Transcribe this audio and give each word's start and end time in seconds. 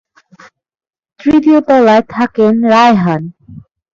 তৃতীয় 1.19 1.59
তলায় 1.61 2.03
থাকেন 2.09 2.53
রায়হান। 2.65 3.21